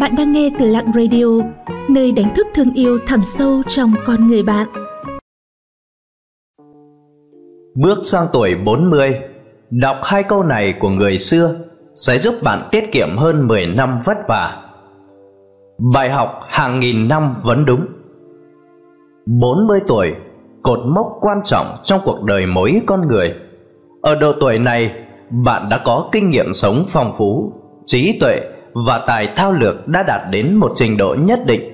[0.00, 1.24] Bạn đang nghe từ Lặng Radio,
[1.88, 4.66] nơi đánh thức thương yêu thẳm sâu trong con người bạn.
[7.74, 9.14] Bước sang tuổi 40,
[9.70, 11.54] đọc hai câu này của người xưa
[11.94, 14.62] sẽ giúp bạn tiết kiệm hơn 10 năm vất vả.
[15.94, 17.86] Bài học hàng nghìn năm vẫn đúng.
[19.26, 20.14] 40 tuổi,
[20.62, 23.34] cột mốc quan trọng trong cuộc đời mỗi con người.
[24.02, 24.92] Ở độ tuổi này,
[25.30, 27.52] bạn đã có kinh nghiệm sống phong phú,
[27.86, 28.40] trí tuệ
[28.72, 31.72] và tài thao lược đã đạt đến một trình độ nhất định.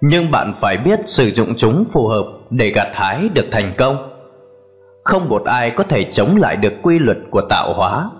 [0.00, 4.10] Nhưng bạn phải biết sử dụng chúng phù hợp để gặt hái được thành công.
[5.04, 8.10] Không một ai có thể chống lại được quy luật của tạo hóa.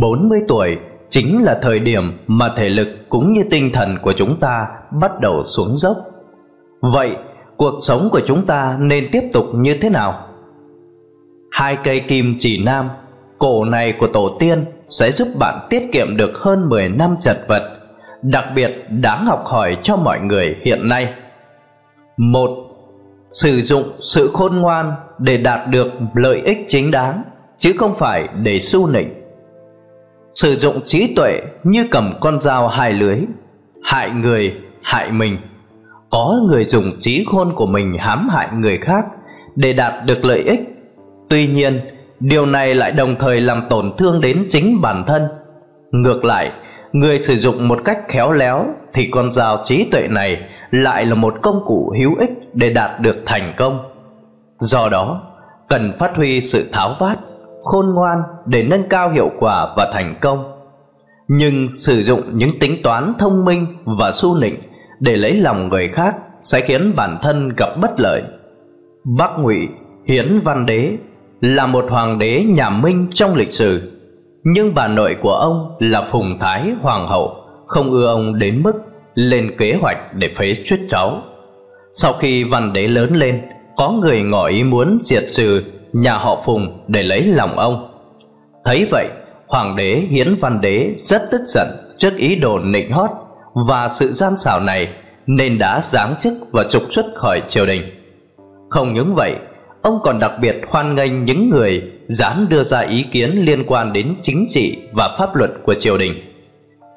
[0.00, 4.40] 40 tuổi chính là thời điểm mà thể lực cũng như tinh thần của chúng
[4.40, 4.66] ta
[5.00, 5.96] bắt đầu xuống dốc.
[6.80, 7.16] Vậy,
[7.56, 10.26] cuộc sống của chúng ta nên tiếp tục như thế nào?
[11.50, 12.88] Hai cây kim chỉ nam,
[13.38, 17.36] cổ này của tổ tiên sẽ giúp bạn tiết kiệm được hơn 10 năm chật
[17.48, 17.78] vật,
[18.22, 21.14] đặc biệt đáng học hỏi cho mọi người hiện nay.
[22.16, 22.50] Một,
[23.30, 27.22] sử dụng sự khôn ngoan để đạt được lợi ích chính đáng,
[27.58, 29.14] chứ không phải để su nịnh.
[30.34, 33.18] Sử dụng trí tuệ như cầm con dao hai lưới,
[33.82, 35.38] hại người, hại mình.
[36.10, 39.04] Có người dùng trí khôn của mình hãm hại người khác
[39.56, 40.60] để đạt được lợi ích.
[41.28, 41.80] Tuy nhiên,
[42.20, 45.22] điều này lại đồng thời làm tổn thương đến chính bản thân.
[45.90, 46.52] Ngược lại,
[46.92, 50.36] người sử dụng một cách khéo léo thì con dao trí tuệ này
[50.70, 53.88] lại là một công cụ hữu ích để đạt được thành công.
[54.58, 55.22] Do đó,
[55.68, 57.18] cần phát huy sự tháo vát,
[57.62, 60.52] khôn ngoan để nâng cao hiệu quả và thành công.
[61.28, 64.56] Nhưng sử dụng những tính toán thông minh và su nịnh
[65.00, 68.22] để lấy lòng người khác sẽ khiến bản thân gặp bất lợi.
[69.18, 69.68] Bắc Ngụy
[70.08, 70.96] Hiến Văn Đế
[71.40, 73.92] là một hoàng đế nhà Minh trong lịch sử,
[74.44, 77.36] nhưng bà nội của ông là Phùng Thái Hoàng hậu
[77.66, 78.72] không ưa ông đến mức
[79.14, 81.22] lên kế hoạch để phế chuyết cháu.
[81.94, 83.42] Sau khi văn đế lớn lên,
[83.76, 87.88] có người ngỏ ý muốn diệt trừ nhà họ Phùng để lấy lòng ông.
[88.64, 89.06] Thấy vậy,
[89.46, 93.10] hoàng đế Hiến Văn Đế rất tức giận trước ý đồ nịnh hót
[93.68, 94.88] và sự gian xảo này
[95.26, 97.82] nên đã giáng chức và trục xuất khỏi triều đình.
[98.70, 99.36] Không những vậy,
[99.82, 103.92] ông còn đặc biệt hoan nghênh những người dám đưa ra ý kiến liên quan
[103.92, 106.12] đến chính trị và pháp luật của triều đình.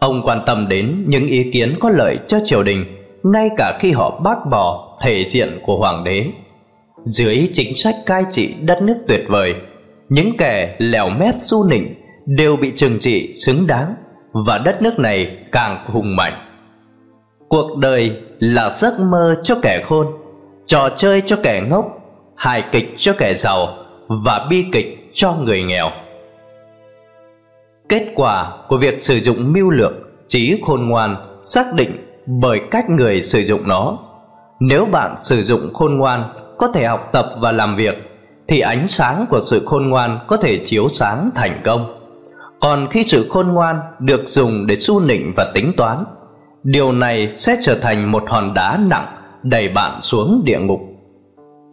[0.00, 2.84] Ông quan tâm đến những ý kiến có lợi cho triều đình
[3.22, 6.26] ngay cả khi họ bác bỏ thể diện của hoàng đế.
[7.04, 9.54] Dưới chính sách cai trị đất nước tuyệt vời,
[10.08, 11.94] những kẻ lèo mép su nịnh
[12.26, 13.94] đều bị trừng trị xứng đáng
[14.32, 16.32] và đất nước này càng hùng mạnh.
[17.48, 20.06] Cuộc đời là giấc mơ cho kẻ khôn,
[20.66, 22.03] trò chơi cho kẻ ngốc,
[22.36, 23.76] hài kịch cho kẻ giàu
[24.08, 25.90] và bi kịch cho người nghèo.
[27.88, 29.92] Kết quả của việc sử dụng mưu lược,
[30.28, 31.90] trí khôn ngoan xác định
[32.26, 33.98] bởi cách người sử dụng nó.
[34.60, 37.94] Nếu bạn sử dụng khôn ngoan có thể học tập và làm việc
[38.48, 42.00] thì ánh sáng của sự khôn ngoan có thể chiếu sáng thành công.
[42.60, 46.04] Còn khi sự khôn ngoan được dùng để su nịnh và tính toán,
[46.62, 49.06] điều này sẽ trở thành một hòn đá nặng
[49.42, 50.80] đẩy bạn xuống địa ngục.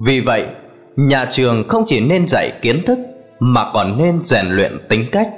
[0.00, 0.46] Vì vậy,
[0.96, 2.98] nhà trường không chỉ nên dạy kiến thức
[3.40, 5.28] mà còn nên rèn luyện tính cách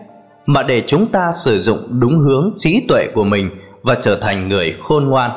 [0.47, 3.51] mà để chúng ta sử dụng đúng hướng trí tuệ của mình
[3.83, 5.31] và trở thành người khôn ngoan.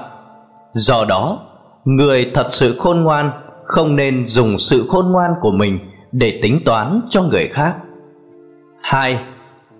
[0.74, 1.40] Do đó,
[1.86, 3.32] người thật sự khôn ngoan
[3.66, 5.80] không nên dùng sự khôn ngoan của mình
[6.12, 7.76] để tính toán cho người khác.
[8.82, 9.20] 2.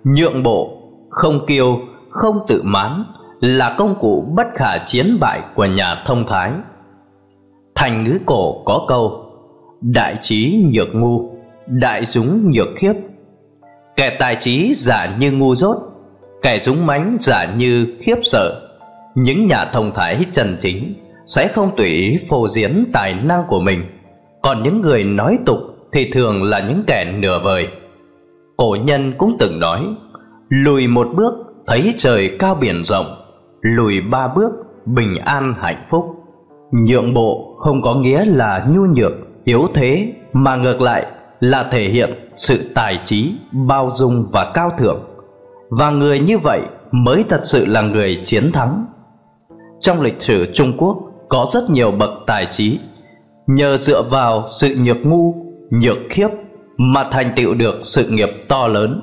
[0.04, 1.78] Nhượng bộ, không kiêu,
[2.10, 3.04] không tự mãn
[3.40, 6.52] là công cụ bất khả chiến bại của nhà thông thái.
[7.74, 9.25] Thành ngữ cổ có câu:
[9.94, 11.30] Đại trí nhược ngu,
[11.66, 12.92] đại dũng nhược khiếp.
[13.96, 15.76] Kẻ tài trí giả như ngu dốt,
[16.42, 18.68] kẻ dũng mãnh giả như khiếp sợ.
[19.14, 20.94] Những nhà thông thái chân chính
[21.26, 23.78] sẽ không tùy ý phô diễn tài năng của mình
[24.42, 25.58] còn những người nói tục
[25.92, 27.68] thì thường là những kẻ nửa vời
[28.56, 29.80] cổ nhân cũng từng nói
[30.48, 31.34] lùi một bước
[31.66, 33.06] thấy trời cao biển rộng
[33.60, 34.50] lùi ba bước
[34.86, 36.04] bình an hạnh phúc
[36.72, 39.12] nhượng bộ không có nghĩa là nhu nhược
[39.46, 41.06] yếu thế mà ngược lại
[41.40, 45.02] là thể hiện sự tài trí, bao dung và cao thượng.
[45.70, 46.60] Và người như vậy
[46.92, 48.86] mới thật sự là người chiến thắng.
[49.80, 50.98] Trong lịch sử trung quốc
[51.28, 52.78] có rất nhiều bậc tài trí.
[53.46, 55.34] Nhờ dựa vào sự nhược ngu,
[55.70, 56.28] nhược khiếp
[56.76, 59.02] mà thành tựu được sự nghiệp to lớn.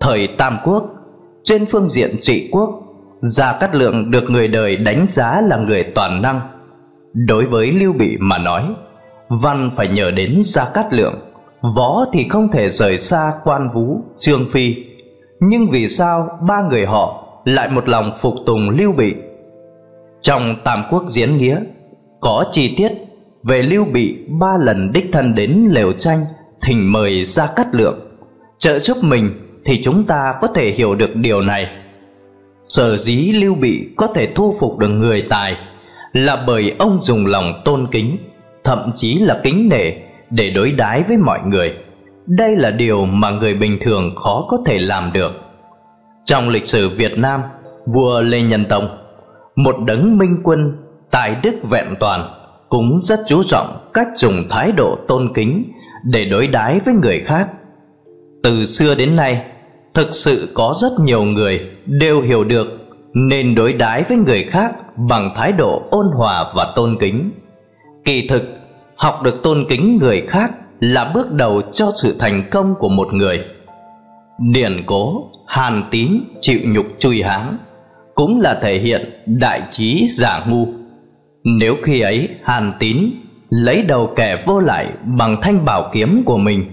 [0.00, 0.84] Thời tam quốc,
[1.44, 2.70] trên phương diện trị quốc,
[3.20, 6.40] gia cát lượng được người đời đánh giá là người toàn năng.
[7.14, 8.74] Đối với lưu bị mà nói
[9.40, 11.14] văn phải nhờ đến gia cát lượng.
[11.76, 14.74] Võ thì không thể rời xa quan vũ, trương phi.
[15.40, 19.14] Nhưng vì sao ba người họ lại một lòng phục tùng lưu bị?
[20.22, 21.60] Trong Tam Quốc Diễn Nghĩa,
[22.20, 22.92] Có chi tiết
[23.42, 26.24] về Lưu Bị ba lần đích thân đến lều tranh,
[26.62, 28.00] Thỉnh mời ra cắt lượng.
[28.58, 29.30] Trợ giúp mình
[29.64, 31.66] thì chúng ta có thể hiểu được điều này.
[32.68, 35.56] Sở dĩ Lưu Bị có thể thu phục được người tài
[36.12, 38.16] Là bởi ông dùng lòng tôn kính.
[38.64, 39.92] Thậm chí là kính nể
[40.30, 41.74] Để đối đãi với mọi người.
[42.26, 45.32] Đây là điều mà người bình thường khó có thể làm được.
[46.24, 47.40] Trong lịch sử Việt Nam,
[47.86, 48.88] Vua Lê Nhân Tông,
[49.56, 50.58] Một đấng minh quân,
[51.10, 52.30] Tài đức vẹn toàn,
[52.68, 55.64] Cũng rất chú trọng cách dùng thái độ tôn kính
[56.04, 57.48] Để đối đãi với người khác.
[58.42, 59.44] Từ xưa đến nay,
[59.94, 62.66] thực sự có rất nhiều người đều hiểu được
[63.14, 64.70] nên đối đãi với người khác
[65.08, 67.30] bằng thái độ ôn hòa và tôn kính
[68.04, 68.42] kỳ thực,
[68.96, 70.50] học được tôn kính người khác
[70.80, 73.44] là bước đầu cho sự thành công của một người.
[74.52, 76.08] Điển cố, hàn tín,
[76.40, 77.58] chịu nhục chui háng
[78.14, 80.66] cũng là thể hiện đại trí giả ngu.
[81.44, 82.96] Nếu khi ấy hàn tín
[83.50, 86.64] lấy đầu kẻ vô lại bằng thanh bảo kiếm của mình,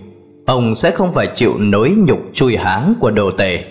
[0.45, 3.63] ông sẽ không phải chịu nỗi nhục chui háng của đồ tể.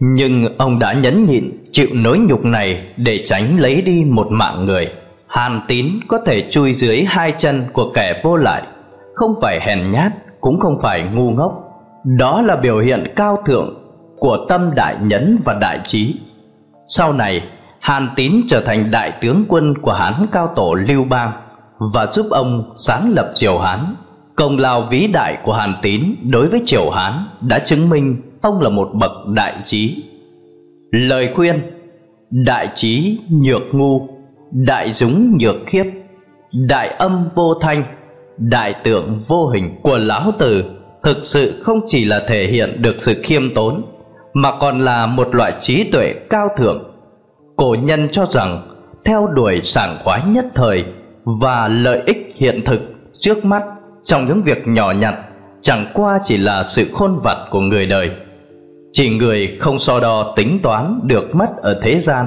[0.00, 4.64] Nhưng ông đã nhẫn nhịn chịu nỗi nhục này để tránh lấy đi một mạng
[4.64, 4.88] người
[5.34, 8.62] hàn tín có thể chui dưới hai chân của kẻ vô lại
[9.14, 11.52] không phải hèn nhát cũng không phải ngu ngốc.
[12.18, 13.74] Đó là biểu hiện cao thượng
[14.18, 16.20] của tâm đại nhẫn và đại trí.
[16.88, 17.42] Sau này
[17.80, 21.32] hàn tín trở thành đại tướng quân của hán cao tổ lưu bang
[21.94, 23.94] và giúp ông sáng lập triều hán.
[24.36, 28.60] Công lao vĩ đại của Hàn Tín đối với Triều Hán đã chứng minh ông
[28.60, 30.04] là một bậc đại trí.
[30.90, 31.62] Lời khuyên
[32.30, 34.13] Đại trí nhược ngu,
[34.50, 35.84] đại dũng nhược khiếp,
[36.52, 37.84] đại âm vô thanh,
[38.38, 40.64] đại tượng vô hình của Lão Tử
[41.02, 43.84] thực sự không chỉ là thể hiện được sự khiêm tốn
[44.34, 46.84] mà còn là một loại trí tuệ cao thượng.
[47.56, 48.70] Cổ nhân cho rằng
[49.04, 50.84] theo đuổi sảng khoái nhất thời
[51.24, 52.80] và lợi ích hiện thực
[53.20, 53.62] trước mắt
[54.04, 55.14] trong những việc nhỏ nhặt
[55.62, 58.10] chẳng qua chỉ là sự khôn vặt của người đời
[58.92, 62.26] chỉ người không so đo tính toán được mất ở thế gian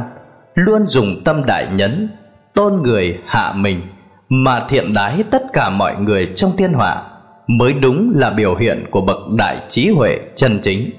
[0.58, 2.10] luôn dùng tâm đại nhấn
[2.54, 3.82] tôn người hạ mình
[4.30, 7.04] mà thiện đái tất cả mọi người trong thiên hạ
[7.48, 10.92] mới đúng là biểu hiện của bậc đại trí huệ chân chính.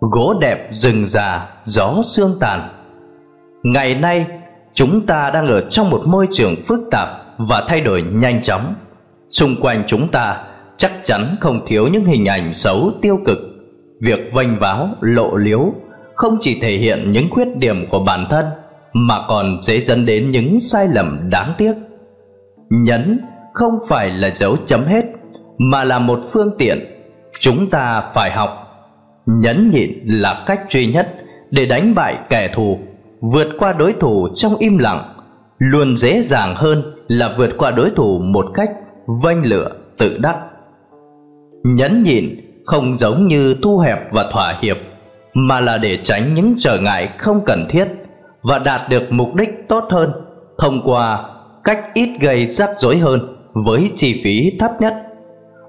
[0.00, 2.68] Gỗ đẹp rừng già gió xương tàn.
[3.62, 4.26] Ngày nay
[4.74, 7.08] chúng ta đang ở trong một môi trường phức tạp
[7.38, 8.74] và thay đổi nhanh chóng.
[9.30, 10.44] Xung quanh chúng ta
[10.76, 13.38] chắc chắn không thiếu những hình ảnh xấu tiêu cực
[14.00, 15.74] Việc vênh váo, lộ liếu
[16.16, 18.44] không chỉ thể hiện những khuyết điểm của bản thân
[18.92, 21.74] mà còn dễ dẫn đến những sai lầm đáng tiếc.
[22.70, 23.20] Nhấn
[23.54, 25.04] không phải là dấu chấm hết
[25.58, 26.78] mà là một phương tiện
[27.40, 28.50] chúng ta phải học.
[29.26, 31.14] Nhấn nhịn là cách duy nhất
[31.50, 32.78] để đánh bại kẻ thù,
[33.20, 35.16] vượt qua đối thủ trong im lặng
[35.58, 38.70] luôn dễ dàng hơn là vượt qua đối thủ một cách
[39.22, 40.36] vênh lửa tự đắc
[41.74, 42.24] nhẫn nhịn
[42.66, 44.76] không giống như thu hẹp và thỏa hiệp
[45.38, 47.84] mà là để tránh những trở ngại không cần thiết
[48.42, 50.10] và đạt được mục đích tốt hơn,
[50.58, 51.24] thông qua
[51.64, 53.20] cách ít gây rắc rối hơn
[53.52, 54.94] với chi phí thấp nhất.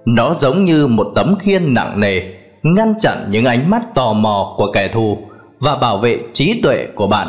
[0.06, 2.22] Nó giống như một tấm khiên nặng nề,
[2.64, 5.18] ngăn chặn những ánh mắt tò mò của kẻ thù
[5.60, 7.28] và bảo vệ trí tuệ của bạn.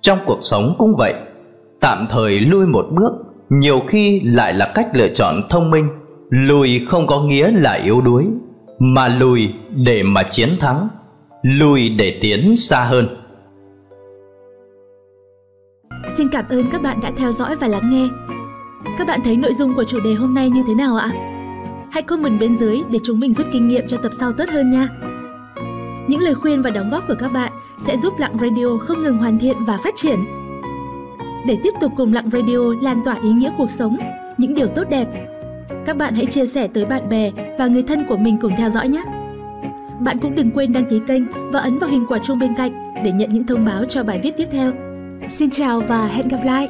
[0.00, 1.14] Trong cuộc sống cũng vậy,
[1.80, 3.12] tạm thời lui một bước
[3.48, 5.88] nhiều khi lại là cách lựa chọn thông minh.
[6.30, 8.26] Lùi không có nghĩa là yếu đuối,
[8.78, 10.88] mà lùi để mà chiến thắng
[11.42, 13.08] lùi để tiến xa hơn
[16.16, 18.08] xin cảm ơn các bạn đã theo dõi và lắng nghe
[18.98, 21.10] các bạn thấy nội dung của chủ đề hôm nay như thế nào ạ
[21.92, 24.70] hãy comment bên dưới để chúng mình rút kinh nghiệm cho tập sau tốt hơn
[24.70, 24.88] nha
[26.08, 29.18] những lời khuyên và đóng góp của các bạn sẽ giúp lặng radio không ngừng
[29.18, 30.24] hoàn thiện và phát triển
[31.46, 33.96] để tiếp tục cùng Lặng Radio lan tỏa ý nghĩa cuộc sống,
[34.38, 35.06] những điều tốt đẹp.
[35.86, 38.70] Các bạn hãy chia sẻ tới bạn bè và người thân của mình cùng theo
[38.70, 39.04] dõi nhé.
[40.04, 42.94] Bạn cũng đừng quên đăng ký kênh và ấn vào hình quả chuông bên cạnh
[43.04, 44.72] để nhận những thông báo cho bài viết tiếp theo.
[45.30, 46.68] Xin chào và hẹn gặp lại!